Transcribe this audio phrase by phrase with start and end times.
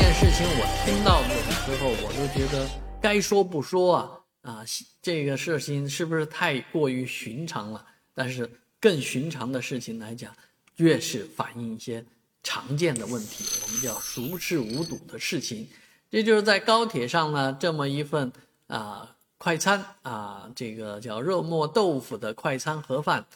[0.00, 2.66] 这件事情我听到的时候，我都觉得
[3.02, 4.64] 该说不说啊啊，
[5.02, 7.84] 这个事情是不是太过于寻常了？
[8.14, 8.50] 但是
[8.80, 10.34] 更寻常的事情来讲，
[10.76, 12.02] 越是反映一些
[12.42, 15.68] 常见的问题，我们叫熟视无睹的事情。
[16.10, 18.32] 这就是在高铁上呢，这么一份
[18.68, 23.26] 啊快餐啊，这个叫肉末豆腐的快餐盒饭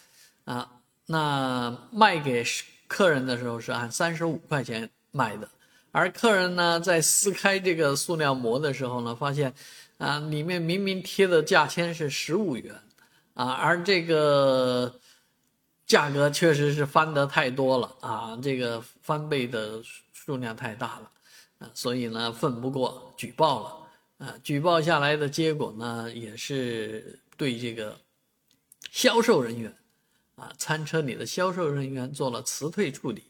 [0.46, 2.42] 啊，那卖给
[2.88, 5.46] 客人的时候是按三十五块钱卖的。
[5.95, 9.54] 而客人呢，在撕开这个塑料膜的时候呢，发现，
[9.98, 12.75] 啊，里面明明贴的价签是十五元，
[13.34, 14.98] 啊，而这个
[15.86, 19.80] 价格确实是翻得太多了啊，这个翻倍的
[20.12, 21.11] 数量太大了，
[21.61, 23.62] 啊，所以呢，奋不过举报
[24.18, 27.96] 了，啊，举报下来的结果呢，也是对这个
[28.90, 29.72] 销售人员，
[30.34, 33.22] 啊，餐车里的销售人员做了辞退处理。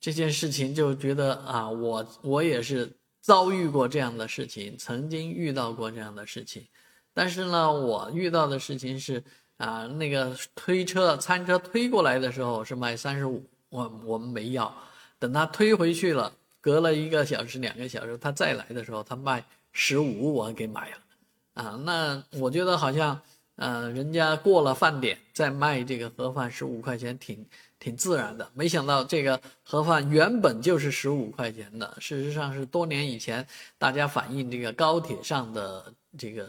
[0.00, 2.90] 这件事情就觉得啊，我我也是
[3.20, 6.66] 遭遇过这样的事情，曾经遇到过这样的事情，
[7.12, 9.22] 但是呢，我遇到的事情是
[9.58, 14.74] 啊，那个推车餐车推过来的时候是卖三十五，我我们没要，
[15.18, 23.20] 等他推回去了，隔了一个小时两个小时，他再来的时候，他卖十五，我给买了，啊，那我觉得好像
[23.60, 27.46] 呃，人家过了饭点再卖这个盒饭十五块钱挺。
[27.82, 31.96] 挺自然的，没想到这个盒饭原本就是十五块钱的。
[31.98, 33.46] 事实上是多年以前
[33.78, 36.46] 大家反映这个高铁上的这个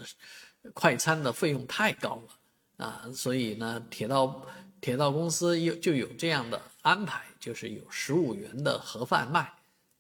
[0.74, 4.46] 快餐的费用太高了啊，所以呢，铁道
[4.82, 9.40] 铁道公司有就有这样的安排，就是有十五元的盒饭卖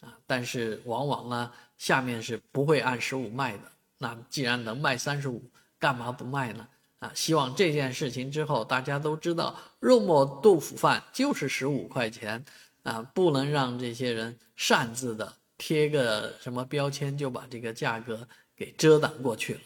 [0.01, 0.11] 啊。
[0.27, 3.63] 但是往往呢，下面是不会按十五卖的。
[3.97, 5.41] 那既然能卖三十五，
[5.79, 6.67] 干嘛不卖呢？
[7.01, 12.45] 啊，希望这件事情之后大家都知道，肉末豆腐饭就是十五块钱，
[12.83, 19.59] 啊，不能让这些人擅自的贴个什么标签就把这个价格给遮挡过去了。